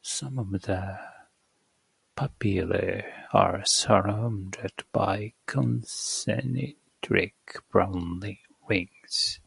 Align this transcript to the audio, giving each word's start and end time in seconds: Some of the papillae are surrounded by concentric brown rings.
Some 0.00 0.38
of 0.38 0.50
the 0.62 0.98
papillae 2.16 3.04
are 3.34 3.62
surrounded 3.66 4.72
by 4.94 5.34
concentric 5.44 7.34
brown 7.70 8.36
rings. 8.66 9.40